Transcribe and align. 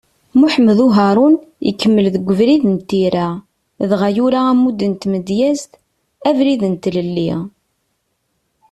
Muḥemmed 0.39 0.79
Uharun, 0.87 1.35
ikemmel 1.69 2.07
deg 2.13 2.29
ubrid 2.31 2.63
n 2.73 2.75
tira, 2.89 3.27
dɣa 3.89 4.09
yura 4.15 4.41
ammud 4.51 4.79
n 4.85 4.93
tmedyazt 5.01 5.71
“Abrid 6.29 6.61
n 6.67 6.73
tlelli”. 6.83 7.31